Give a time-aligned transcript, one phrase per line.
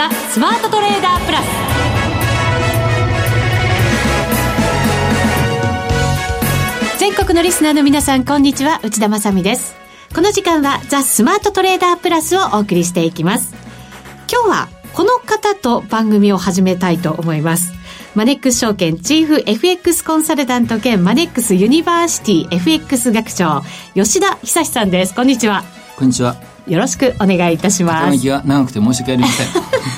[0.00, 1.46] ザ・スマートトレーダープラス。
[6.98, 8.80] 全国のリスナーの皆さんこんにちは。
[8.82, 9.76] 内田まさです。
[10.14, 13.54] この時間はザ・スマートトレーダープラスをお送りしていきます。
[14.32, 17.74] 今日はこの方と番組を始めたいと思います。
[18.14, 23.62] マネックス証券チーフ FX コンサルタント兼マネックスユニバーシティ FX 学長
[23.92, 25.14] 吉田久さんです。
[25.14, 25.62] こんにちは。
[25.98, 26.49] こんにちは。
[26.66, 28.26] よろしくお願いいたします。
[28.26, 29.46] が長くて申し訳ありません。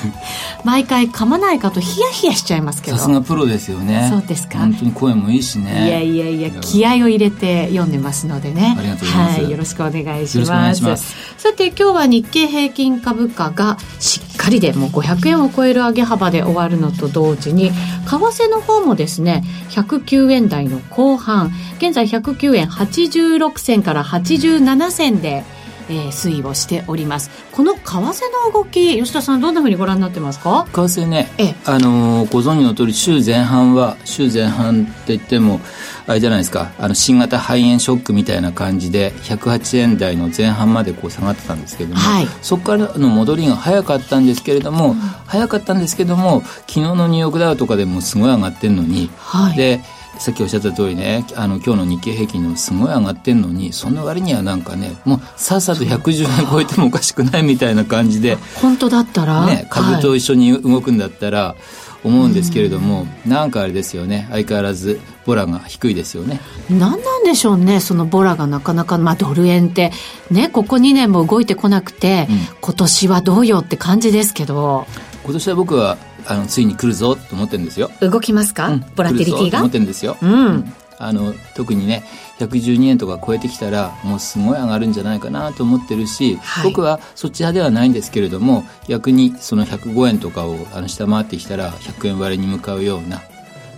[0.63, 2.97] 毎回噛まないかとヒヤヒヤしちゃいますけど。
[2.97, 4.07] さすがプロですよね。
[4.09, 4.59] そうですか。
[4.59, 5.87] 本当に声もいいしね。
[5.87, 8.75] いやいやいや、気合を入れて読んでますのでね。
[8.77, 9.41] ありがとうございます。
[9.41, 10.83] はい、よろしくお願いします。
[10.83, 25.43] ますさて今日は日経平均株価がしっかりでもう500円を超える上げ幅で終わるのと同時に、為替の方もですね、109円台の後半、現在109円86銭から87銭で、
[25.89, 27.29] えー、推移をしております。
[27.51, 30.65] この為替の動き吉田さんどんなふうにご覧になってますか？
[30.71, 31.29] 為替ね
[31.65, 35.59] あのー、ご存知の通り週前半は週前半って言っても
[36.07, 36.71] あれじゃないですか。
[36.79, 49.81] あの新型肺炎ショックみたいな感じで108円台の前半までこう下がってたんですけども、はい、そこからの戻りが早かったんですけれども、うん、早かったんですけども昨日のニューヨークダウとかでもすごい上がってるのに、はい、で
[50.23, 61.57] さっきおっしゃった通りねあの今日の日経平均でもすごい上がってんのにその割にはなんかねもうさっさと110円超えてもおかしくないみたいな感じで本当だったら、ね、株と一緒に動くんだったら、
[62.05, 66.41] 思うんですけれども、ん、なんかあれですよね相変わらずボラが低いですよね。
[66.69, 69.91] 何なんでしょうねそのボラがなかなか、まあ、ドル円って
[70.29, 74.85] ねここ2年も動いてこなくて、うん、今年はどうよって感じですけど。
[75.23, 75.97] 今年は僕は
[76.27, 77.91] あのついに来るぞと思ってるんですよ。
[77.99, 82.03] 動きますか、うん、ボラティリティが思ってるんですよ、うん、あの特にね
[82.39, 93.21] 112円とか超えてきたらもうすごい上がるんじゃないかなと思ってるし、はい、僕はそっち派ではないんですけれども逆にその105円とかをあの下回ってきたら100円割れに向かうような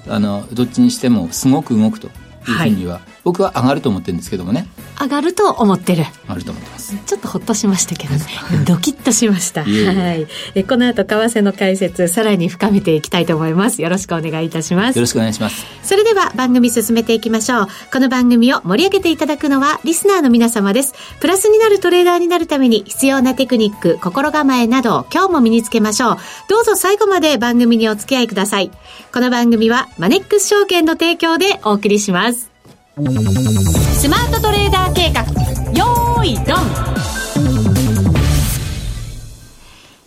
[0.07, 2.09] あのどっちにしてもすごく動くと
[2.51, 2.69] い。
[2.69, 4.67] うふうには、はい、僕は上がると思ってるんですけどもね。
[4.99, 6.03] 上がると思ってる。
[6.23, 6.95] 上がると思ってます。
[7.05, 8.21] ちょっとほっとしましたけどね。
[8.65, 9.63] ドキッとしました。
[9.63, 9.67] は
[10.13, 10.27] い。
[10.55, 13.81] えこの後為替の解説さらに深めていきたいと思います。
[13.81, 14.95] よろしくお願いいたします。
[14.95, 15.65] よろしくお願いします。
[15.83, 17.67] それでは番組進めていきましょう。
[17.91, 20.93] この番組を盛り上げていただくのはリスナーの皆様です。
[21.19, 26.17] プラスになるトレーダーになるために必要なテクニック心構えなど今日も身につけましょう。
[26.49, 28.71] どうぞ最後まで番組にお付き合いください。
[29.15, 32.34] この番組はマネックス証券の提供でお送りします
[32.95, 35.23] スマートトレーダー計画
[35.73, 36.45] よーいドン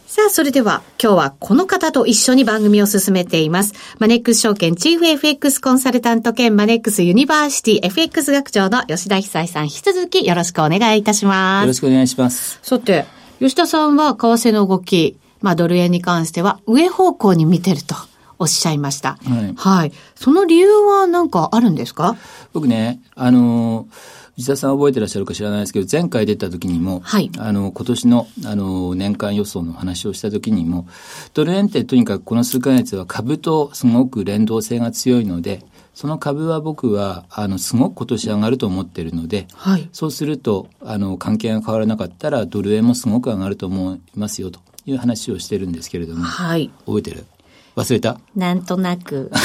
[0.07, 3.75] さあ、それでは今日はこの方と一緒に番組を進めています。
[3.99, 11.65] マネックス証券チーフ FX コンサルタント兼マネックスユニバーシティ FX 学長の吉田久さん、引き続きよろしくお願いいたします。
[11.65, 12.59] よろしくお願いします。
[12.63, 13.05] さて、
[13.39, 17.95] 吉田さんは為替の動き、まあドル円に関しては上方向に見てると。
[18.39, 19.19] おっしゃいました。
[19.25, 19.55] はい。
[19.57, 19.93] はい。
[20.15, 22.17] その理由は何かあるんですか？
[22.53, 23.89] 僕ね、あの
[24.37, 30.87] 内田さん覚えてらっしゃるか知らないですけど、前回出た時にも、はい、あの、今年の、あの、年間予想の話をした時にも、
[31.35, 47.27] ドル円ってとにかくこの数ヶ月は株とすごく連動性が強いので、その株は僕は、あの、すごく今年上がると思ってるので、はい、そうすると、あの、関係が変わらなかったら、ドル円もすごく上がると思いますよという話をしてるんですけれども、はい、覚えてる？
[47.79, 48.19] 忘れた？
[48.35, 49.31] なんとなく。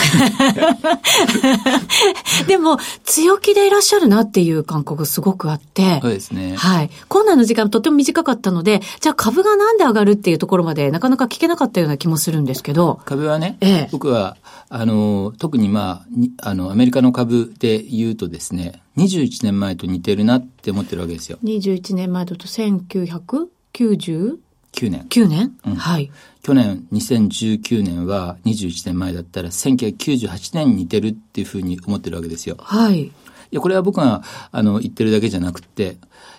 [2.48, 6.00] でも、強気でいらっしゃるなっていう感覚すごくあって。
[6.02, 6.56] そうですね。
[6.56, 6.90] はい。
[7.08, 13.00] コーナーの時間とても短かったので、じゃあ株がなんで上がるっていうところまでなかなか聞けなかったような気もするんですけど。
[13.06, 14.36] 株はね、ええ、僕は、
[14.70, 16.04] あの、特にま
[16.42, 21.38] あ、あの、アメリカの株で言うとですね、21年前と似てるなって思ってるわけですよ。
[21.44, 24.38] 21年前だと 1990?
[24.74, 25.06] 9年。
[25.10, 26.12] 9年、うん、はい。
[26.44, 32.58] 去年2019年は21年前だったら1998年に似てるっていうふうに思ってるわけですよ。
[32.60, 33.04] はい。
[33.04, 33.12] い
[33.52, 35.98] や、これは僕があの言ってるだけじゃなくて、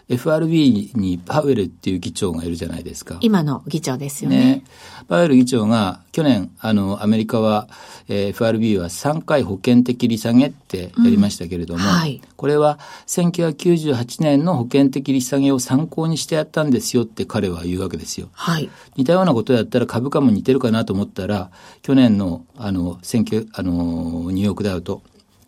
[0.09, 3.19] FRB にパウエルっていう議長がいるじゃないですか。
[3.21, 4.37] 今の議長ですよね。
[4.37, 4.65] ね
[5.09, 7.69] パウエル議長が去年、あの、アメリカは、
[8.09, 18.29] えー、FRB は3回保険的利下げってやりましたけれども、うんはい、これは1998年の保険的利下げを参考にしてやったんですよって彼は言うわけですよ。
[18.33, 21.51] はい、似たようなことだったら株価も似てるかなと思ったら、
[21.83, 25.03] 去年の、あの、選挙、あの、ニューヨークダウと、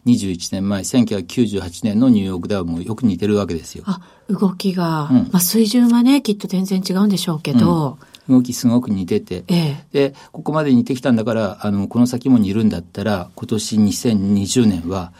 [0.07, 3.85] 21年前、1998年のニューヨークダウもよく似てるわけですよ。
[3.87, 7.99] あ、動きが、うん、まあ水準はね、きっと全然違うんでしょうけど、
[8.29, 15.13] うん、動きすごく似てて、ええ、で、ここまで似てきたんだから、あの、この先も似るんだったら、今年2020年は、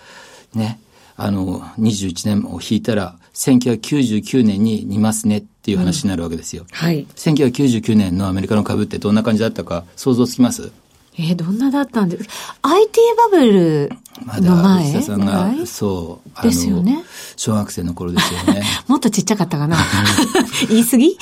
[0.55, 0.79] ね、
[1.17, 6.65] あの、21年を引いたら、1999年に似ますねっていう話になるわけですよ。
[6.71, 7.07] はい。
[7.17, 10.71] 1999年のアメリカの株ってどんな感じだったか想像つきます？
[11.19, 12.29] えーどんなだったんです
[12.63, 13.01] ?IT
[13.33, 13.91] バブル
[14.25, 17.05] まだの前内田さんがそうあですよね。
[17.37, 18.63] 小学生の頃ですよね。
[18.87, 19.77] もっとちっちゃかったかな？
[20.69, 21.17] 言い過ぎ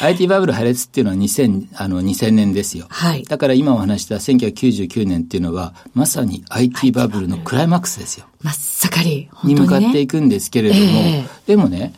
[0.00, 3.24] ？IT バブル破裂っていうのは2000あの2000年ですよ、はい。
[3.24, 7.28] だから今お話した1999年っていうのはまさに IT バブル。
[7.28, 8.26] のクライマックスですよ。
[8.42, 9.28] 真っ盛り。
[9.32, 9.76] 本に当に、ね。
[9.76, 11.28] 向かっていくんですけれども、ええ。
[11.46, 11.92] でもね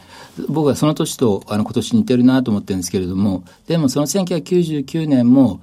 [0.48, 5.60] 僕はその年とあの今年似てるなと思ってるんですけれどもでもその1999年も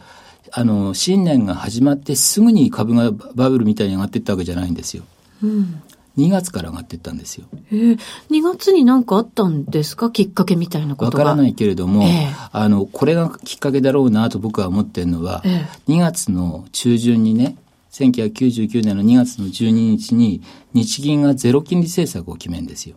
[0.52, 5.04] あの新年が始まってすぐに株がバブルみたいに上がっていったわけじゃないんですよ。
[6.18, 7.46] 2月から上がっていったんですよ。
[7.72, 8.00] えー、
[8.30, 10.10] 2月に何かあったんですか？
[10.12, 11.18] きっかけみたいなことが。
[11.20, 17.56] わからないけれども、ええあの、これがきっかけだろうなと僕は思ってるのは、え2月の中旬にね、
[17.92, 20.42] 1999年の2月の12日に
[20.74, 22.96] 日銀がゼロ金利政策を決めるんですよ。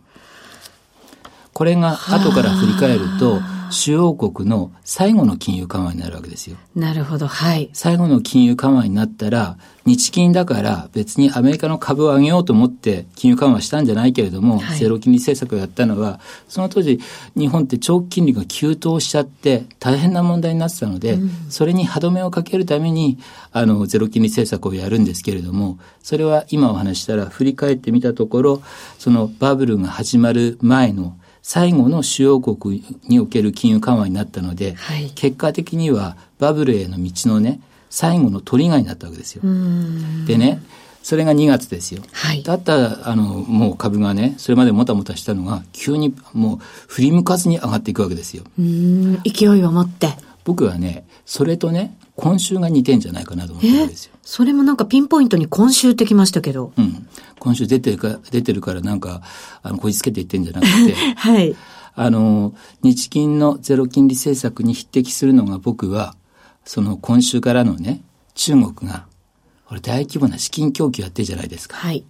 [1.53, 3.39] これが後から振り返ると、
[3.71, 6.57] 主要国の最後の金融緩和になるわけですよ。
[6.75, 7.69] なるほど、はい。
[7.73, 16.99] 最後の金融緩和になったら、日銀だから別にアメリカの株を上げようと思って金融緩和したんじゃないけれども、はいゼロ金利政策をやったのは、その当時
[17.35, 21.19] 日本って長期金利が急騰しちゃって大変な問題になってたので、
[21.49, 23.17] それに歯止めをかけるために、
[23.51, 28.61] あの、ゼロ金利政策をやるんですけれども、それは今お話ししたら振り返ってみたところ、
[28.97, 37.59] そのバブルが始まる前の最後の主要国における金融緩和になったので、はい結果的にはバブルへの道のね、
[37.89, 39.43] 最後のトリガーになったわけですよ。
[40.25, 40.63] でね、
[41.03, 42.01] それが2月ですよ。
[42.13, 48.45] はいだったら、あの、もう株がね、それまでもたもたしたのが、急にもう振り向かずに上がっていくわけですよ。
[48.57, 50.13] 勢いを持って。
[50.45, 54.12] 僕はね、それとね、今週が似てんじゃないかなと思ってるえんですよ。
[54.23, 56.71] それもなんかピンポイントに今週ってきましたけど。
[56.77, 57.07] うん。
[57.39, 59.21] 今週出てるか、出てるからなんか、
[59.61, 61.55] あの、こじつけて言ってんじゃなくて、はい。
[61.95, 66.15] あの、日銀のゼロ金利政策に匹敵するのが僕は、
[66.65, 68.01] その今週からのね、
[68.33, 69.05] 中国が、
[69.65, 71.75] これ大規模な資金供給やってるじゃないですか。
[71.75, 72.05] はい。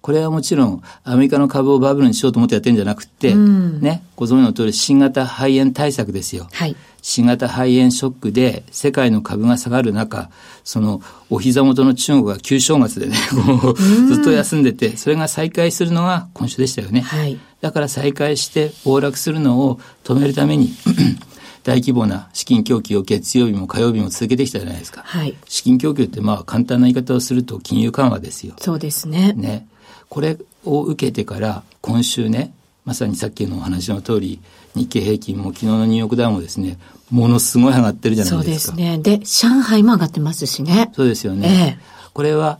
[0.00, 6.48] これはもちろんアメリカの株をバブルにしようと思ってやってるんじゃなくて、うんね、ご存知の通り新型肺炎対策ですよ。
[6.52, 6.76] はい。
[7.08, 10.28] 新型肺炎ショックで世界の株が下がる中、
[10.62, 11.00] その
[11.30, 13.16] お膝元の中国が旧正月でね、
[13.62, 17.00] こうずっと休んでて、それが再開するのが今週でしたよね。
[17.00, 17.38] はい。
[17.62, 20.74] だから再開して暴落するのを止めるために
[21.64, 25.00] 大規模な資金供給を月曜日も火曜日も続けてきたじゃないですか。
[25.06, 25.34] はい。
[25.48, 28.52] 資金供給ってまあ簡単な言い方をすると金融緩和ですよ。
[28.58, 29.32] そうですね。
[29.34, 29.66] ね。
[30.10, 32.52] これを受けてから今週ね、
[32.84, 34.40] まさにさっきのお話の通り、
[34.74, 36.78] 日経平均も昨日のニューヨークダウンもですね、
[37.10, 38.52] ものすごい上がってるじゃなそいうでか。
[38.54, 38.98] ですすね。
[38.98, 40.90] で、上海も上がってますしね。
[40.94, 41.78] そうですよね。
[41.80, 42.58] ええこれは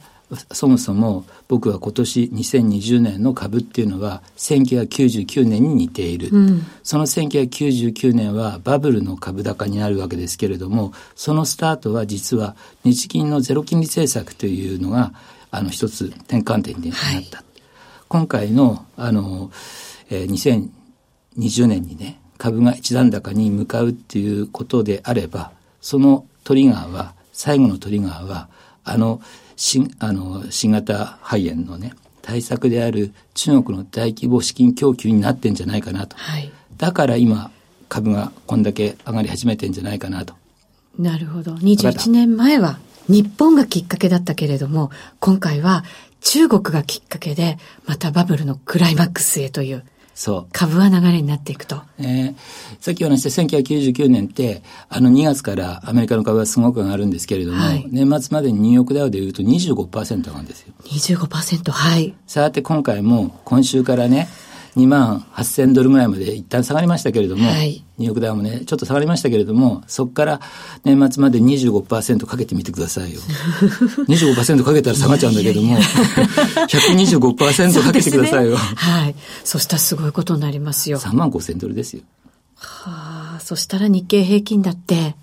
[0.53, 15.13] そもそも僕は今年2020年の株っていうのは1999年に似ている、うんその1999年はバブルの株高になるわけですけれどもそのスタートは実は日銀のゼロ金利政策というのが
[15.51, 17.01] あの一つ転換点になっ
[17.31, 17.43] た、
[18.09, 19.51] 今回のあの、
[20.11, 20.71] えー
[21.35, 28.49] 2020年にね株が一段高に向かうっていうことであればそのトリガーは最後のトリガーは
[28.85, 29.21] あの
[29.57, 31.93] 新あの新型肺炎のね
[32.23, 36.51] 対策である中国の大規模資金供給になってんじゃないかなとはい。
[36.77, 37.51] だから今
[37.89, 40.35] 株がこんだけ上がり始めてんじゃないかなと
[40.99, 41.53] なるほど。
[41.55, 45.85] 21年前は日本がきっかけだったけれども、今回は
[46.21, 49.85] 中国がきっかけで、またバブルのクライマックスへという、
[50.19, 51.81] そう株は流れになっていくと。
[52.01, 52.35] えー
[52.81, 60.73] さっきお話した1999年って、あの2月からアメリカの株はすごく上がるんですけれども、はい年末までにニューヨークダウでいうと25%上がるんですよ。
[60.85, 62.15] 25%、はい。
[62.27, 64.29] さて今回も今週からね、
[64.77, 70.41] 2万8000ドルぐらいまで一旦下がりましたけれども、はいニューヨークダウもね、ちょっと下がりましたけれども、そこから
[70.85, 73.21] 年末まで25%かけてみてくださいよ。
[74.07, 78.53] 25%かけたら下がっちゃうんだけども、125%かけてくださいよ。
[78.53, 79.17] ねはい。
[79.43, 81.01] そしたらすごいことになりますよ。
[81.01, 82.03] 3万5000ドルですよ。
[82.55, 85.17] はあ、そしたら日経平均だって、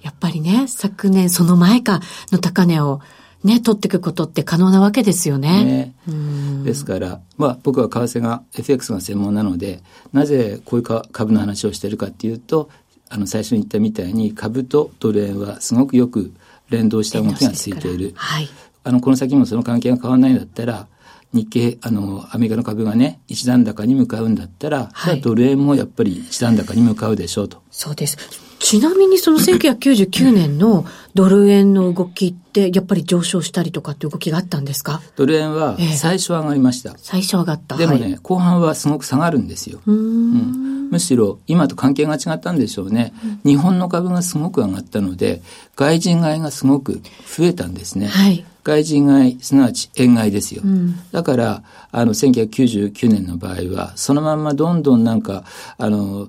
[0.00, 3.00] やっぱりね、昨年その前かの高値を
[3.44, 5.64] ね、取っていくことって可能なわけですよね。
[5.64, 9.82] ねうんですから、まあ僕は為替が FX が専門なので、
[10.12, 12.70] なぜこういうか株の話をしているかっていうと、
[13.08, 16.32] あの最初に言ったみたいに株とドル円はすごくよく
[16.70, 18.12] 連動した動きがついている。
[18.16, 18.48] はい。
[18.84, 20.88] あの、この先もその関係が変わらないんだったら、
[21.32, 27.62] 日経、あの、アメリカの株がね、一段高に向かうんだったら、はいドル円もやっぱり一段高に向かうでしょうと。
[27.70, 28.16] そうです。
[28.62, 35.02] ちなみにその1999年のドル円の動きって、やっぱり上昇したりとかって動きがあったんですか？
[35.16, 36.92] ドル円は最初上がりました。
[36.92, 37.76] え最初上がった。
[37.76, 39.80] でもね、はい、後半はすごく下がるんですよ。
[39.84, 43.12] うん、むしろ今と関係が違ったんでしょうね。
[43.44, 45.42] 日本の株がすごく上がったので、
[45.74, 47.02] 外人買いがすごく
[47.36, 48.06] 増えたんですね。
[48.06, 50.62] はい、外人買い、すなわち円買いですよ。
[50.64, 55.42] うん、だから、あの、1999年の場合は、そのまんまどんどんなんか、
[55.78, 56.28] あの、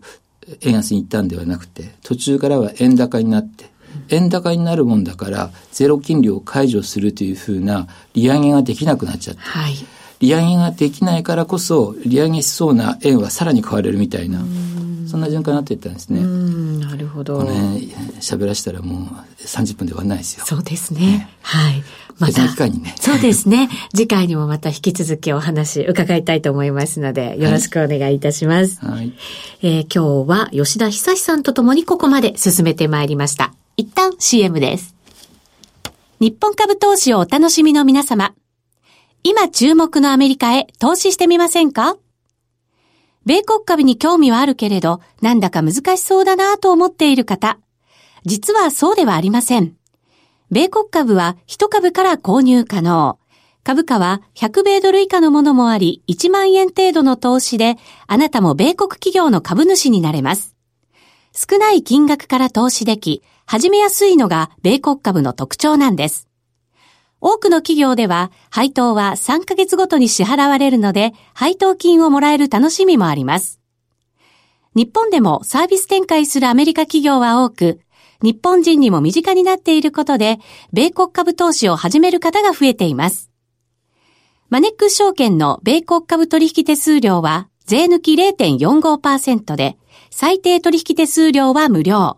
[0.62, 3.72] 円安に行ったんではなくて、途中からは円高になって、
[4.10, 9.42] 円高になるもんだから、ゼロ金利を解除するというふうな利上げができなくなっちゃった。
[9.42, 9.76] はい、
[10.20, 14.44] 利上げができないからこそ、利上げしそうな円はさらに買われるみたいな、
[15.14, 16.22] そんな循環になっていったんですね。
[16.84, 17.44] なるほど。
[17.44, 17.52] ね、
[18.20, 20.46] 喋らしたらもう30分で終わらないですよ。
[20.48, 21.02] そうですね。
[21.02, 21.84] ねはい。
[22.18, 22.96] また、機会にね。
[23.00, 23.70] そうですね。
[23.94, 28.84] 次回にもまた引き続きお話伺いたいと思いますので、よろしくお願いいたします。
[28.84, 29.14] はい。
[29.62, 33.54] えー、今日は吉田久さんと共にここまで進めてまいりました。
[33.78, 34.96] 一旦 CM です。
[36.22, 38.34] 日本株投資をお楽しみの皆様。
[39.22, 41.98] 今注目のアメリカへ投資してみませんか？
[43.26, 47.58] 米国株に興味はあるけれど、なんだか難しそうだなと思っている方。
[48.26, 49.76] 実はそうではありません。
[50.52, 53.18] 米国株は1株から購入可能。
[53.64, 57.78] 株価は100米ドル以下のものもあり、1万円程度の投資で、
[58.08, 60.56] あなたも米国企業の株主になれます。
[61.34, 66.28] 少ない金額から投資でき、始めやすいのが米国株の特徴なんです。
[67.26, 73.62] 多くの企業では、配当は3ヶ月ごとに支払われるので、配当金をもらえる楽しみもあります。
[74.76, 77.80] 日本でもサービス展開するアメリカ企業は多く、
[78.22, 80.40] 日本人にも身近になっていることで、
[80.74, 83.30] 米国株投資を始める方が増えています。
[84.50, 89.78] マネックス証券の米国株取引手数料は、税抜き0.45%で、
[90.10, 92.18] 最低取引手数料は無料。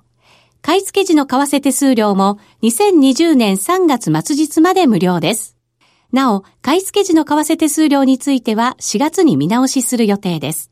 [0.65, 5.55] 買い付け時の為替手数料も2020年3月末日まで無料です。
[6.12, 10.72] なお、買い付け時の為替手数料については4月に見直しする予定です。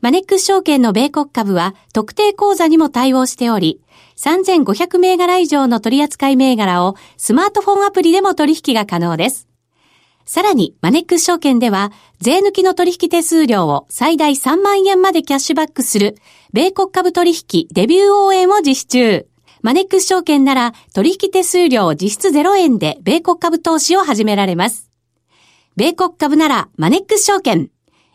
[0.00, 3.80] マネックス証券の米国株は特定口座にも対応しており、
[4.16, 9.49] 3500銘柄以上の取扱銘柄をスマートフォンアプリでも取引が可能です。
[10.24, 16.16] さらに、マネックス証券では、税抜きの取引手数料を最大3万円までキャッシュバックする、
[16.52, 19.26] 米国株取引デビュー応援を実施中。
[19.62, 24.90] マネックス証券なら、取引手数料実質0円で米国株投資を始められます。
[25.76, 27.70] 米国株なら、マネックス証券。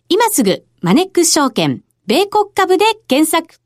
[0.09, 3.59] 今すぐ、マネックス証券、米国株で検索。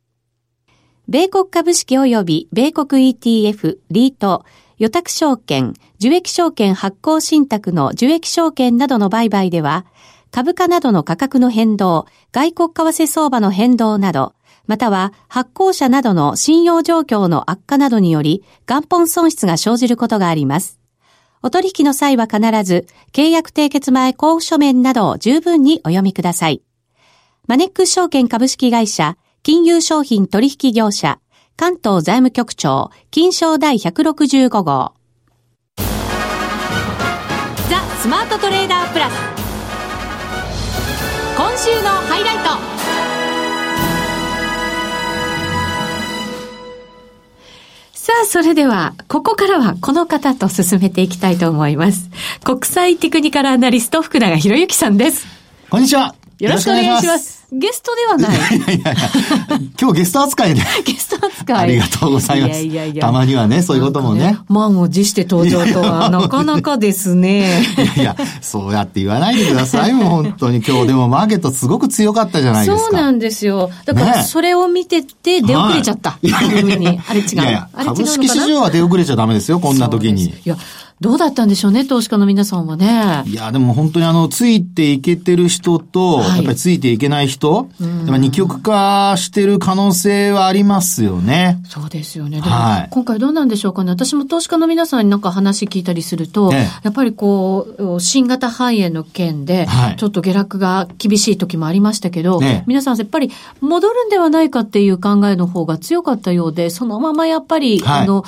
[1.08, 4.46] 米国株式及び米国 ETF、リート、
[4.79, 9.86] 予託証券、受益証券発行信託の受益証券などの売買では、
[10.31, 14.33] 株価などの価格の変動、外国為替相場の変動など、
[14.67, 20.79] または発行者などの信用状況の悪化などにより元本損失が生じることがあります。
[21.43, 26.62] お取引の際は必ず、契約締結前交付書面などを十分にお読みください。
[27.48, 31.19] マネックス証券株式会社、金融商品取引業者、
[31.59, 34.93] 関東財務局長、金賞第165号。
[37.69, 39.13] ザ・スマートトレーダープラス。
[41.35, 42.43] 今週のハイライト。
[47.93, 52.09] さあ、それでは、ここからはこの方と進めていきたいと思います。
[52.45, 55.27] 国際テクニカルアナリスト、福永博之さんです。
[55.69, 56.15] こんにちは。
[56.39, 57.46] よろしくお願いします。
[57.51, 58.58] ゲストではない。
[58.58, 59.10] いやいやいや
[59.79, 60.62] 今日ゲスト扱いで。
[60.86, 61.58] ゲスト扱い。
[61.58, 62.62] ありがとうございます。
[62.62, 64.24] いやいやいやたまにはね、そういうこともね。
[64.31, 67.62] ね満を持して登場とは、なかなかですね。
[67.96, 70.63] いやいや、そうやって言わないでください、 もう本当に。
[70.65, 72.84] 今日でもマーケットすごく強かったじゃないですか。
[72.86, 73.69] そうなんですよ。
[73.86, 76.19] だからそれを見てて出遅れちゃった。
[76.22, 77.01] ね、番組に。
[77.05, 77.27] あれ違う。
[77.34, 80.25] いやいや株式市場は出遅れちゃダメですよ、こんな時に。
[80.27, 80.55] いや、
[81.01, 83.23] どうだったんでしょうね、投資家の皆さんはね。
[83.25, 87.69] いや、でも本当にあの、ついていけてる人と、はい、やっぱりついていけない人、
[88.05, 91.61] や二極化してる可能性はありますよね。
[91.63, 92.41] そうですよね。
[92.41, 93.91] はい、今回どうなんでしょうかね。
[93.91, 108.25] 私も投資家の皆さんになんか話聞いたりすると、やっぱりこう、新型肺炎の件で、ちょっと下落が厳しい時もありましたけど、皆さんやっぱり戻るんではないかっていう考えの方が強かったようで、そのままやっぱり、はい、あの、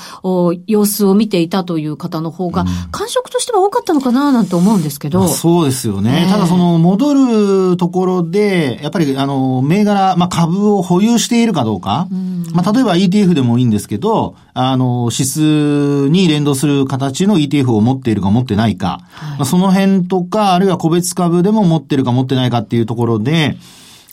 [0.67, 2.61] 様子を見ていたという方の方が、
[2.91, 5.27] 感触としては多かったのかななんて思うんですけど。
[5.27, 6.27] そうですよね。
[6.30, 12.08] ただその戻るところで、やっぱりあの、銘柄、まあ株を保有しているかどうか。
[12.12, 12.15] う
[12.53, 19.01] まあ例えば ETF でもいいんですけど、あの、指数に連動する形の ETF を持っているか持ってないか。
[19.12, 23.58] はい、まあ、その辺とか、あるいは個別株でも持ってるか持ってないかっていうところで、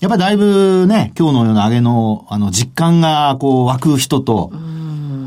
[0.00, 4.52] やっぱりだいぶね、今日のような上げの、あの、実感がこう湧く人と、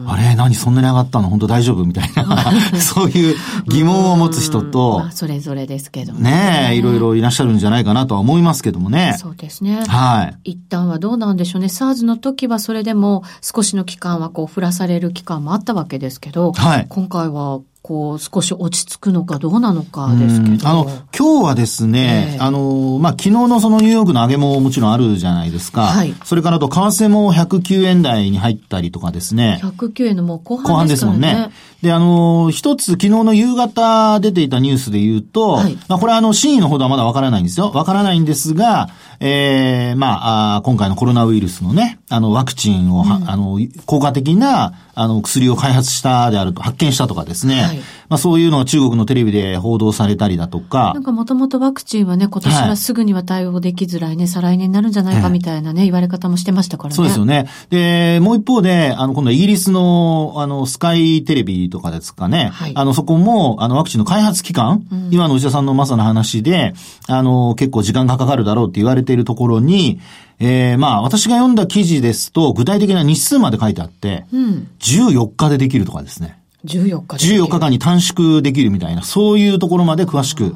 [0.08, 1.30] あれ何そんなに上がったの？
[1.30, 1.86] 本当大丈夫？
[1.86, 3.36] みたいな、 そういう
[3.68, 6.32] 疑問を持つ人と、まあ、それぞれですけどね。
[6.32, 9.16] ねえ、いろいろいらっしゃるんじゃないかなとは思いますけどもね。
[9.20, 9.84] そうですね。
[9.88, 10.52] はい。
[10.52, 11.68] 一旦はどうなんでしょうね。
[11.68, 16.86] SARS の時はそれでも少しの期間はこう降らされる期間もあったわけですけど、はい。
[16.90, 20.70] 今回はこう、少し落ち着くのかどうなのかですけど。
[20.70, 20.84] あの、
[21.18, 25.88] 今日はですね、えー、あの、まあ、昨日のそのニューヨークの上げももちろんあるじゃないですか。
[25.88, 26.14] はい。
[26.24, 29.60] それからと、為替も109円台に入ったりとかですね。
[29.64, 31.52] 109円のもう後半です、ね、後半ですもんね。
[31.82, 37.72] で、あの、一つ昨日の夕方出ていたニュースで言うと、はい、まあ、これはあの、真意のほどはまだわからないんですよ。
[37.72, 47.62] わからないんですが、ええー、まああ、今回のコロナウイルスのね、あの、ワクチンを、うん、あの、効果的な、あの、薬を開発したであると、発見したとかですね。
[47.62, 47.71] はい、
[48.10, 50.92] まあ、そういうのが中国のテレビで報道されたりだとか。
[50.94, 56.96] なんかもともとワクチンはね、今年はすぐには対応できづらいね、はい、再来年になるんじゃないかみたいなね、言われ方もしてましたからね。
[56.96, 57.48] そうですよね。
[57.70, 62.50] で、もう一方で、あの、今度はイギリスの、あの、スカイテレビとかですかね。
[62.54, 66.74] はい、あの、そこも、あの、ワクチンの開発期間、うん、今の内田さんのまさの話で、
[67.08, 70.00] あの、結構時間がかかるだろうって言われているところに、
[70.40, 76.41] えー、まあ、私が読んだ記事ですと、具体的な日数まで書いてあって、うん、14日でできるとかですね。
[76.66, 80.56] 14日14日間に短縮できるみたいな、そういうところまで詳しく、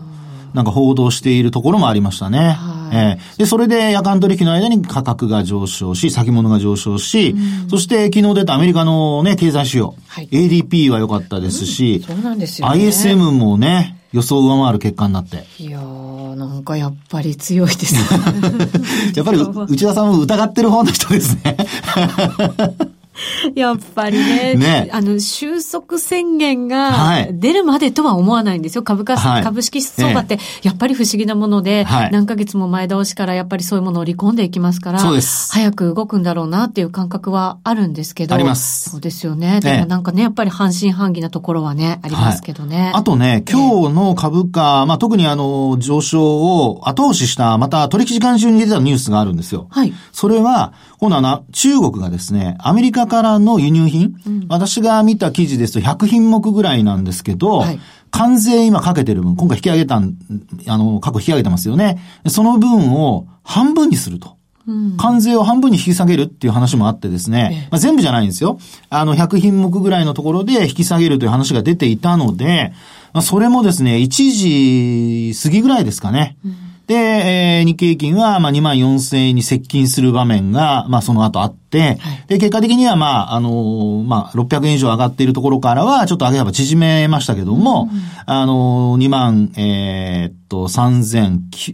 [0.53, 2.55] なんか報道しているところもありましたね。
[2.57, 7.31] はい、えー、で、それで夜間取引の間に価格が上昇し、先物が上昇し、
[7.63, 15.43] うん、そして昨日出たアメリカのね、経済指標、はい、ADP は良かったですし、うん、そうなんですよ、ね、ISM もね、予想を上回る結果になって。
[15.59, 18.01] いやー、なんかやっぱり強いですね。
[19.13, 21.57] やっぱり 内田さんも疑ってる方の人ですね。
[23.55, 24.55] やっぱりね。
[24.55, 24.89] ね。
[24.91, 28.83] あの、収束宣言が出るまでとは思わないんですよ。
[28.83, 35.51] 株価、はい、株式相場って、やっぱり不思議なもので、はい、何ヶ月も前倒しからやっぱりそういうものを織り込んでいきますから、そうです。
[35.53, 38.35] 早く動くんだろうなっていう感覚はあるんですけど。
[38.35, 38.89] あります。
[38.89, 39.59] そうですよね。
[39.61, 42.81] でもなんかね、やっぱり半信半疑なところはね、ありますけどね。
[42.81, 49.67] はい、あとね、今日の株価、まあ特にあの、上昇を後押しした、また取引時間中に出てたニュースがあるんですよ。
[49.69, 49.93] はい。
[50.11, 57.79] それは、今度はな、中国がですね、アメリカからの輸入品、うん、私が見た記事ですと100品目ぐらいなんですけど、はい、
[58.11, 60.15] 関税今かけてる分、今回引き上げたん、
[60.67, 61.99] あの、過去引き上げてますよね。
[62.27, 64.35] その分を半分にすると。
[64.97, 68.57] 関税を半分に引き下げるっていう話もあってですね、まあ、全部じゃないんですよ。
[68.89, 72.73] あの、100品目ぐらいのところで引き下げるという話が出ていたので、
[73.13, 74.07] まあ、それもですね、1
[75.31, 76.37] 時過ぎぐらいですかね。
[76.43, 91.17] うんで、えー、日経平均は、まあ、2万4千円に接近する場面が、まあ、その後あって、はい、で、結果的には、まあ、あのー、まあ、600円以上上がっているところからは、ちょっと上げ幅縮めましたけども、うん、あのー、2万、えー、っと、3873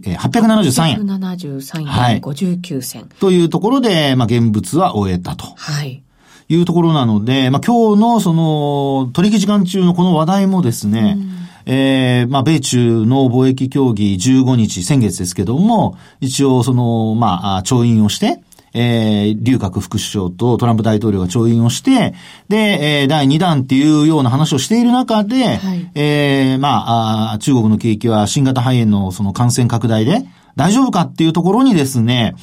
[0.08, 0.16] 円。
[0.16, 3.08] 873円59銭、はい。
[3.20, 5.44] というところで、まあ、現物は終えたと。
[5.56, 6.02] はい。
[6.48, 11.32] いうところなので、まあ、今日のその、取引時間中のこの話題もですね、うん
[11.66, 18.40] えー、まあ、米中の貿易協議15日、先月ですけども、一応その、まあ、調印をして、
[18.74, 22.14] えー、劉鶴副首相とトランプ大統領が調印をして、
[22.48, 30.24] で、えー、第2弾っていうような話をしている中で、はい、えー、まあ中国の景気は新型肺炎のその感染拡大で
[30.56, 32.34] 大丈夫かっていうところにですね、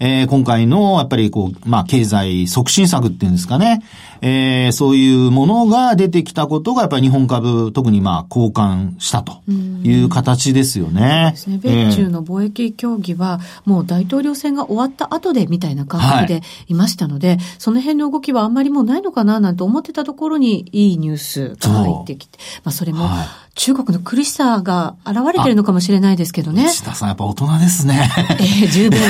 [0.00, 3.82] えー、今回の、やっぱりこう、まあ、経済促進策っていうんですかね。
[4.20, 11.30] えー、そういうものが出てきたことが、やっぱり日本株、特にまあ、交換したという形ですよね。
[11.32, 11.58] ですね。
[11.58, 26.66] 米中の貿易協議は、もう大統領選が終わった後で、みたいな感覚でいましたので、はい、その辺の動きはあんまりもうないのかな、なんて思ってたところに、いいニュースが入ってきて、まあ、それも、はい中国の苦しさが現れてるのかもしれないですけどね。
[26.66, 28.08] 内田さんやっぱ大人ですね。
[28.16, 29.00] えー、十分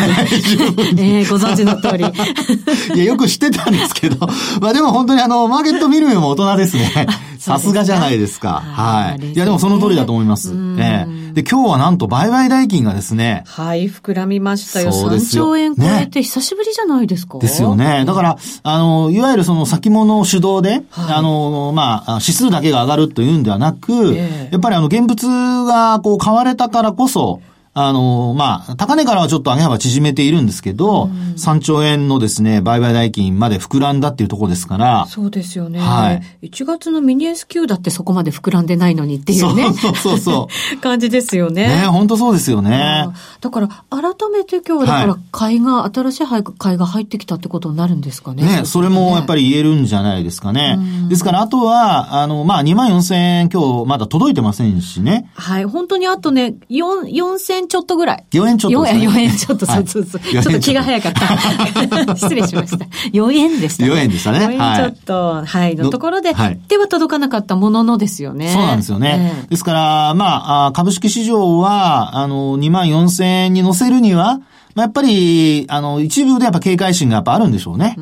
[0.96, 1.02] に。
[1.18, 2.04] えー、ご存知の通り。
[2.96, 4.26] いや、よく知ってたんですけど。
[4.62, 7.06] まあでも本当にあの、マーケット見る目も大人ですね。
[7.38, 8.62] さすがじゃないですか。
[8.64, 9.32] はい。
[9.32, 10.52] いや、でもその通りだと思います。
[10.78, 11.32] ええ。
[11.32, 13.44] で、今日はなんと売買代金がですね。
[13.46, 14.92] はい、膨らみましたよ。
[14.92, 17.38] そうですよ3兆円超えて久しぶりじゃないですか。
[17.38, 18.04] ですよね。
[18.06, 24.16] だから、あの、いわゆるその先物主導で、あの、まあ、指数だけが上がるというんではなく、
[24.50, 27.40] やっぱりあの、現物がこう買われたからこそ、
[27.86, 35.06] あの、まあ、高値からはちょっと上げ幅縮めているんですけど、うん、3兆円のですね、売買代金まで膨らんだっていうところですから。
[35.06, 35.78] そうですよね。
[35.78, 36.48] はい。
[36.48, 39.72] 1月のミニ S q だってそこまで膨らんでないのにっていうね。
[39.74, 41.68] そうそうそう 感じですよね。
[41.68, 43.08] ね本当そうですよね。
[43.40, 46.24] だから、改めて今日は、だから、買いが、新しい
[46.58, 48.42] 買いが入ってきたってことになるんですかね。
[48.42, 50.78] ね、それもやっぱり言えるんじゃないですかね。
[51.08, 55.30] ですから、あとは、あの、まあ、2万4千円今日まだ届いてませんしね。
[55.34, 55.64] はい。
[55.64, 58.24] 本当にあとね、4、4千円ちょっとぐらい。
[58.32, 60.22] 4円ちょっとね4円、4円ちょっと、そうそうそう。
[60.22, 62.16] はいちょっと気が早かった。
[62.16, 62.84] 失礼しました。
[63.12, 68.52] 4円でした、4円でしたね4円ちょっと、はい、のところで、はいでは届かなかったもののですよね。
[68.52, 69.34] そうなんですよね。
[69.38, 74.40] ええですから、まあ、あ株式市場は、あの、2万4千円に乗せるには、
[74.78, 77.96] まあ、やっぱり、あの、一部でやっぱ警戒心がやっぱあるんでしょうね。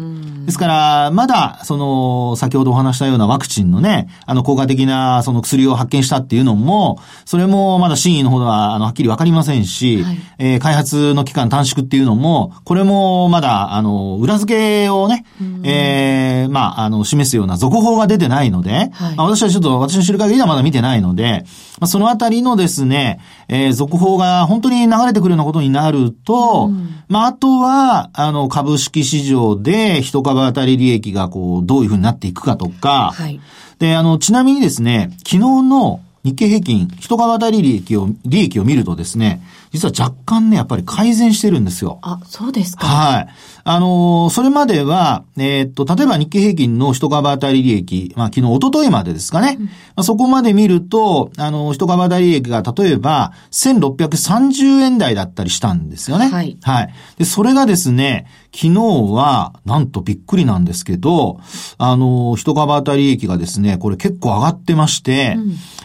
[0.45, 10.19] ですから、まだ、その、先ほどお話したようなワクチンのね、あの、効果的な、その薬を発見したっていうのも、それもまだ真意のほどは、あの、はっきりわかりませんし、はい。
[10.39, 15.25] えー開発の期間短縮っていうのも、これもまだ、あの、裏付けをね、
[15.65, 19.17] えーまあ、あの、示すような続報が出てないので、はい。
[19.17, 21.45] まあ私はちょっと、私の知る限りではまだ見てないので、
[21.81, 26.66] まあ、そのあたりのですね、えー続報が本当に流れてくるようなことになると、
[27.09, 33.41] まあ、あとは、あの、株式市場で一株当たり利益がこう、どういうふうになっていくかとか、はい。
[33.79, 39.41] で、あの、ちなみにですね、昨日の日経平均、一株当たり利益を、利益を見るとですね、
[39.73, 41.99] 実は若干ね、やっぱり改善してるんですよ。
[42.03, 42.87] あ、そうですか。
[42.87, 43.29] はい。
[43.69, 49.57] あのーそれまでは、えーっと、例えば日経平均の一株当たり利益、まあ昨日、一昨日までですかね。
[49.61, 56.29] まあそこまで見ると、あのー一株当たり利益が例えば、1630円台だったりしたんですよね。
[56.29, 56.95] はいはい。
[57.19, 58.81] で、それがですね、昨日
[59.13, 61.41] は、なんとびっくりなんですけど、
[61.79, 65.37] あのー一株当たり利益がですね、これ結構上がってまして、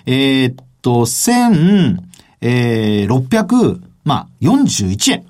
[0.05, 1.97] えーっと、1600、
[2.41, 5.25] えー600まあ、41円。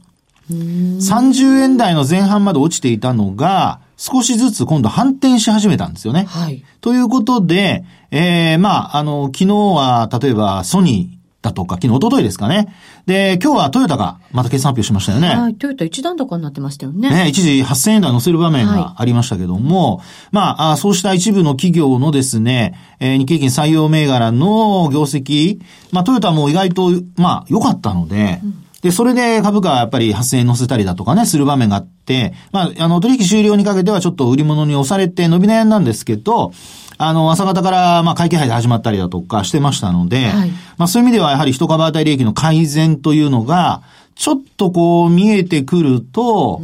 [0.50, 6.26] 30円台の前半まで落ちていたのが、少しずつ今度反転し始めたんですよね。
[6.28, 6.64] はい。
[6.82, 12.68] ということで、えー、まあ、あの、昨日は、例えば、ソニーだとか、昨日、一昨日ですかね。
[13.08, 15.30] で、今日はトヨタがまた決算発表しましたよね。
[15.30, 15.56] はい。
[15.56, 17.10] トヨタ一段高になってましたよね。
[17.10, 20.02] ね、一時8000円台乗せる場面がありましたけども、
[20.32, 25.60] まああ、そうした一部の企業のですね、えー日経平均採用銘柄の業績、
[25.92, 28.42] まあ、トヨタも意外と、まあ、良かったので、
[28.82, 36.52] で、それで株価はやっぱり8000円乗せたりだとかね、する場面があって、まあ、あの、取引終了にかけてはちょっと売り物に押されて伸び悩んだんですけど、
[36.98, 40.50] あの、朝方から、まあ、会計杯で始まったりだとかしてましたので、はい。
[40.78, 43.82] まあ、そういう意味ではやはり一株当たり利益の改善というのが、
[44.16, 46.62] ちょっとこう見えてくると、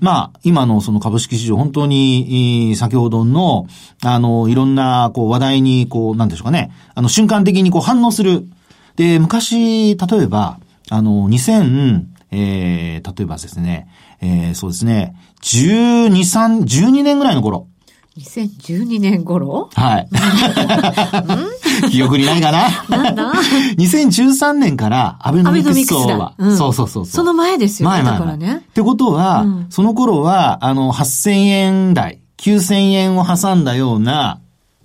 [0.00, 3.66] まあ、今のその株式市場、本当に、えー先ほどの、
[4.02, 8.46] あの、いろんな、こう、話題に、こう、なんでしょうかね、あの、瞬間的にこう反応する。
[8.96, 10.58] で、昔、例えば、
[10.90, 13.88] あの、2000、えー、例えばですね、
[14.20, 17.66] えー、そうですね、12、3、12年ぐらいの頃。
[18.18, 19.70] 2012年頃？
[19.72, 20.08] はい。
[21.90, 22.68] 記憶にないかな？
[22.88, 23.32] なんだ
[23.78, 26.46] ?2013 年からアベノミクス相アベノミ場クスだ。
[26.46, 27.12] うんそうそうそうそう。
[27.12, 28.02] その前ですよね。
[28.02, 28.72] 前々だからねっ。
[28.72, 34.40] てことは、うんその頃は、あの、8000円台、9000円を挟んだような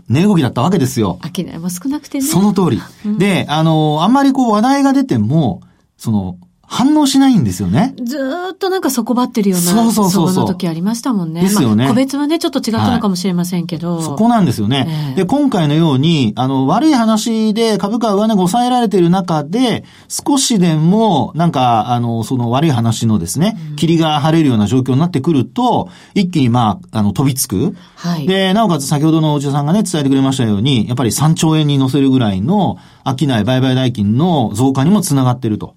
[0.08, 1.20] 値動きだったわけですよ。
[1.36, 2.24] 商いも少なくてね。
[2.24, 2.82] その通り。
[3.18, 5.62] で、あの、あんまりこう話題が出ても、
[6.06, 7.94] その、反応しないんですよね。
[8.04, 11.42] ずーっとなんか底ばってるような、そうそうそうそうの時ありましたもんね。
[11.42, 14.02] ですよねまあ、個別はね、ちょっと違ったのかもしれませんけど。
[14.02, 14.88] そこなんですよね。
[14.88, 27.76] ええで、今回のように、あの、悪い話で株価が上値が抑えられている中で、少しでも、なんか、あの、その悪い話のですね、霧が晴れるような状況になってくると、一気にまあ、あの、飛びつく。
[27.96, 28.28] はい。
[28.28, 35.76] で、なおかつ先ほどの内田さんがね、伝えてくれましたように、やっぱり3兆円に乗せるぐらいの、商い売買代金の増加にもつながっていると。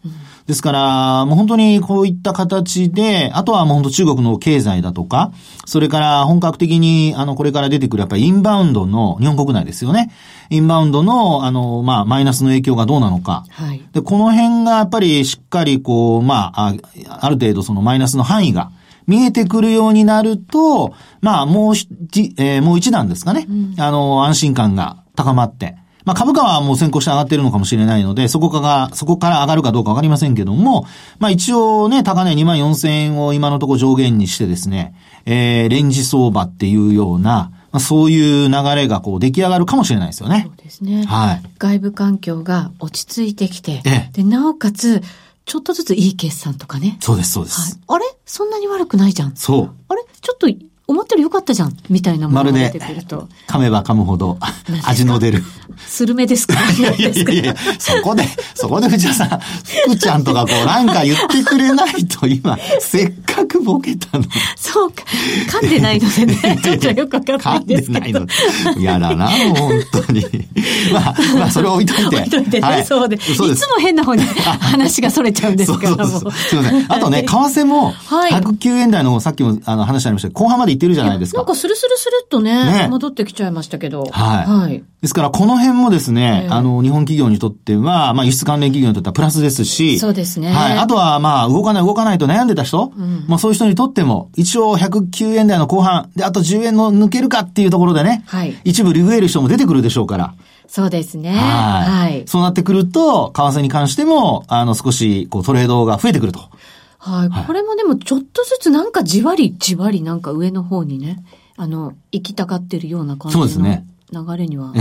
[0.49, 5.31] ですから、もう本当にこういった形で、あとはもう本当中国の経済だとか、
[5.67, 10.11] それから本格的に、あの、これから出てくるやっぱりインバウンドの、日本国内ですよね。
[10.49, 13.45] インバウンドの、あの、まあ、マイナスの影響がどうなのか。
[13.51, 13.83] はい。
[13.93, 16.75] で、この辺がやっぱりしっかりこう、まあ、あ
[17.21, 18.71] ある程度そのマイナスの範囲が
[19.07, 21.89] 見えてくるようになると、まあ、もう一、
[22.39, 23.47] えーもう一段ですかね。
[23.77, 25.77] あの、安心感が高まって。
[26.09, 30.87] まあ、株価はもう先行して上がってるのかもしれないので、そこから、そこから上がるかどうかわかりませんけども、
[31.19, 34.95] まあ一応ね、高値2万4千円を今のところ上限にしてですね、
[35.27, 40.57] えー、レンジ相場っていうような、まあ、そういう流れがこう出来上がるかもしれないですよねそう。
[40.57, 41.05] ですね。
[41.05, 41.43] はい。
[41.59, 45.03] 外部環境が落ち着いてきて、ええで、なおかつ、
[45.45, 46.97] ちょっとずついい決算とかね。
[47.01, 47.81] そうです、そうではいす。。
[47.87, 48.05] あれ？
[48.25, 49.37] そんなに悪くないじゃん。
[49.37, 49.75] そう。
[49.89, 50.03] あれ？
[50.23, 50.49] ちょっと、
[50.89, 51.77] 思ったより良かったじゃん。
[51.91, 53.29] みたいなものが出てくると。
[53.47, 54.39] 噛めば噛むほど
[54.87, 55.43] 味の出る。
[55.87, 56.55] スルメですか？
[56.73, 58.25] いやいやいやそこで、
[58.55, 59.39] そこで藤田さん、
[59.85, 64.25] 福ちゃんとかこうなんか言ってくれないと今、せっかくボケたの。
[64.57, 65.05] そうか。
[65.61, 67.81] 噛んでないのでね、ちょっとよくわかんない噛んんでけど。
[67.81, 68.27] ですないの。
[68.79, 69.73] 嫌だな、本
[70.07, 70.25] 当に。
[70.93, 72.17] まあ、まあ、それを置いといて。
[72.17, 73.17] 置いといてね、はいそうで。
[73.17, 76.33] いつも変な方に話がそれちゃうんですから、そうそうそう。
[76.33, 76.93] すいません。
[76.93, 81.39] あとね、為替も、はい109円台のさっきもあの話ありましたけど後半までてるじゃないですか。
[81.39, 84.05] なんかスルスルスルっとね、ね戻ってきちゃいましたけど。
[84.05, 84.47] はい。
[84.47, 84.85] はい。
[85.01, 90.51] ですから、この辺もですね、えー、あの、日本企業にとっては、まあ、輸出関連企業にとってはプラスですし、そうですね。
[90.53, 90.79] はい。
[90.79, 98.57] あとは、まあ、動かない動かないと悩んでた人、うん、まあ、そういう人にとっても、一応109円台の後半、で、あと10円の抜けるかっていうところでね、はい。
[98.65, 100.35] 一部リグエる人も出てくるでしょうから。
[100.67, 101.31] そうですね。
[101.31, 101.39] はい。
[101.39, 102.23] はい。
[102.27, 106.51] そうなってくると、為替に関しても、あの、少し、こう、トレードが増えてくると。
[106.99, 107.47] はい。
[107.47, 111.25] これもでも、ちょっとずつなんかじわりじわりなんか上の方にね、
[111.57, 113.87] あの、行きたがってるような感じそうですね。
[114.11, 114.73] 流れには、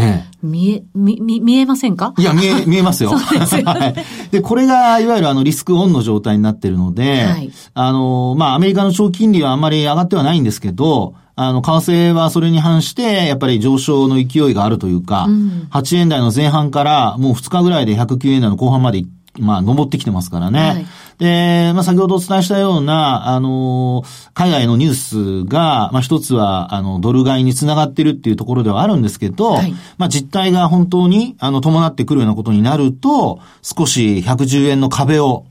[0.42, 2.14] 見え、見、見、見えませんか？
[2.18, 3.12] いや、見え、見えますよ。
[3.20, 3.58] そうです。
[3.58, 3.94] よ、 ね
[4.32, 19.04] で、これが、いわゆるあの、リスクオンの状態になってるので、はい、あの、まあ、アメリカの長期金利はあんまり上がってはないんですけど、あの、為替はそれに反して、やっぱり上昇の勢いがあるというか、うん、8円台の前半からもう2日ぐらいで109円台の後半まで、
[19.40, 20.60] まあ、登ってきてますからね。
[20.60, 20.86] はい、
[21.18, 35.46] で、まあ、先ほどお伝えしたような、あの、海外のニュースが、まあ、一つは、あの、ドル買いにつながってるっていうところではあるんですけど、はい、まあ、実態が本当に、あの、伴ってくるようなことになると、少し110円の壁を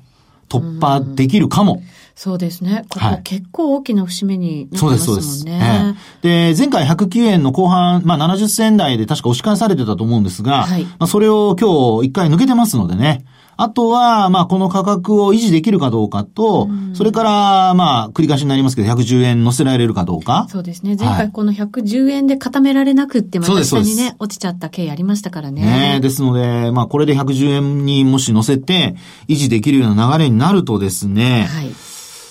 [0.49, 1.75] 突破できるかも。
[1.75, 2.87] うんそうですね。
[2.89, 4.99] ここ結構大きな節目になってますもんね。
[4.99, 5.95] そうです、そうです。
[6.23, 13.27] えで、前回109円の後半、まあ70銭台で確か押し返されてたと思うんですが、はい、まあそれを今日一回抜けてますのでね。
[13.57, 20.47] あとは、まあ、この価格を維持できるかどうかと、それから、まあ、繰り返しになりますけど、110円乗せられるかどうか。
[20.51, 20.97] そうですね。
[20.99, 25.63] 前回この110円で固められなくって、また下にね、落ちちゃった経緯ありましたからね。
[25.97, 28.97] ねですので、まあ、これで110円にもし乗せて、
[29.29, 31.71] 維持できるような流れになるとですね、はい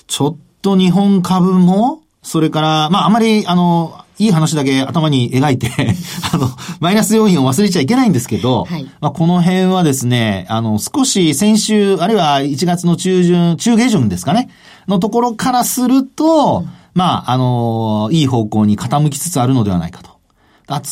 [0.07, 5.69] ちょっと日本株も、それから、まああまり、あの、いい話だけ頭に描いて
[6.33, 6.49] あの、
[6.79, 14.49] マイナス要因を忘れちゃいけないんですけど、はい、まあこの辺はですね、あの、少し先週、あるいは1月の中旬、中下旬ですかね、
[14.87, 20.15] のところからすると、うん、まあ、あの、いい方向に傾きつつあるのではないかと。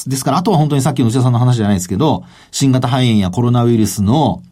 [0.07, 4.43] ですから、あとは本当にさっきの内田さんの話じゃないですけど、新型肺炎やコロナウイルスの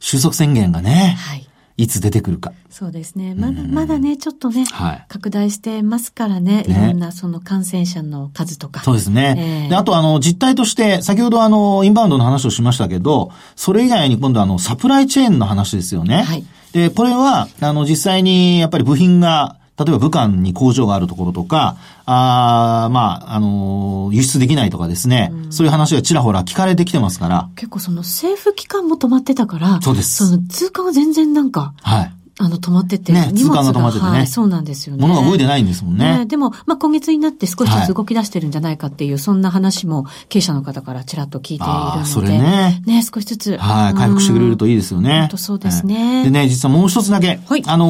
[0.00, 1.45] 収束宣言がね、はい、
[1.76, 2.52] いつ出てくるか。
[2.70, 3.34] そうですね。
[3.34, 8.82] まだ、まだね、ちょっとね、はい、拡大してますからね、いろんなその感染者の数とか。
[8.82, 9.34] そうですね。
[9.38, 16.22] えー、で、あとあの、実態として、先ほどあの、インバウンドの話をしましたけど、それ以外に今度あの、サプライチェーンの話ですよね。
[16.22, 16.44] はい。
[16.72, 27.48] で、これは、あの、実際にやっぱり部品が、例えば武漢に工場があるところとか、あまあ、あのー、輸出できないとかですね、うん、そういう話がちらほら聞かれてきてますから。
[27.56, 30.26] 結構その政府機関も止まってたから、そうです。
[30.26, 32.12] その通貨は全然なんか、はい。
[32.38, 33.12] あの、止まってて。
[33.12, 34.10] ね、通関が止まっててね。
[34.10, 35.00] はい、そうなんですよね。
[35.06, 36.18] 物が動いてないんですもんね。
[36.18, 42.04] ねでも、まあ、今月になって少しずつ動き出してるんじゃないかっていう、はい、そんな話も経営者の方からちらっと聞いているので。
[42.04, 42.82] それね。
[42.84, 43.56] ね、少しずつ。
[43.56, 45.20] はい、回復してくれるといいですよね。
[45.20, 47.40] 本当そうですね、でね、実はもう一つだけ。
[47.46, 47.62] はい。
[47.66, 47.86] あの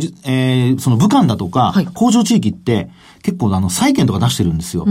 [0.00, 2.90] ー、えー、その武漢だとか、はい、工場地域って、
[3.22, 4.86] 結構あの、債券とか出してるんですよ。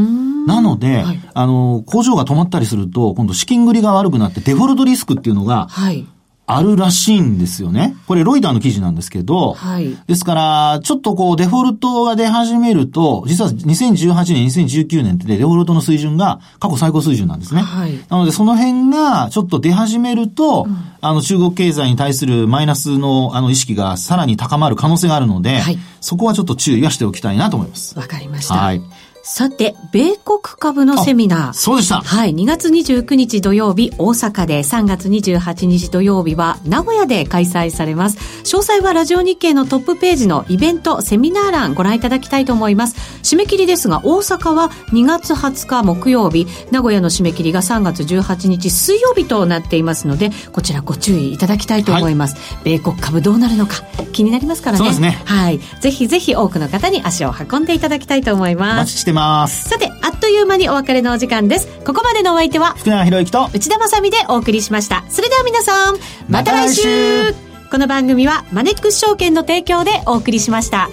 [0.48, 6.08] なので、はい、あの、工場が止まったりすると、今度資金繰りが悪くなってデフォルトリスクっていうのが、はい。
[6.45, 7.95] あるらしいんですよね。
[8.06, 9.97] これロイターの記事なんですけど、はい。
[10.08, 17.62] ですから、ちょっとこうデフォルトが出始めると、実は2018年、2019年ってデフォルトの水準が過去最高水準なんですね。
[17.62, 17.97] はい。
[18.10, 25.77] なのでその辺がちょっと出始めると、うん、あの中国経済に対するマイナスのあの意識がさらに高まる可能性があるので、はい。
[26.01, 27.97] そこはちょっと注意はしておきたいなと思います。
[27.97, 28.56] わかりました。
[28.56, 28.82] はい。
[29.26, 31.54] さて、米国株のセミナー。
[31.54, 32.02] そうでした。
[32.02, 32.36] はい。
[32.36, 38.18] 2月29日土曜日、大阪で、3月28日土曜日は、名古屋で開催されます。
[38.44, 42.98] 詳細はラジオ日経のトップページのイベント、セミナー欄ご覧いただきたいと思います。
[43.24, 52.36] 締め切りですが、大阪は2月20日木曜日、名古屋の締め切りが3月18日水曜日となっていますので、こちらご注意いただきたいと思います。
[52.36, 54.80] はい、米国株どうなるのか、気になりますからね。
[54.80, 55.22] そうですね。
[55.24, 55.62] はい。
[55.80, 59.12] ぜひぜひ多くの方に足を運んでいただきたいと思います。
[59.13, 59.69] ます。
[59.69, 61.67] さて、あっという間にお別れのお時間です。
[61.86, 65.04] ここまでのお相手は、福永博之と内田まさみでお送りしました。
[65.10, 65.97] それでは皆さん、
[66.30, 67.34] また来週
[67.73, 70.89] この番組はマネックス証券の提供でお送りしました。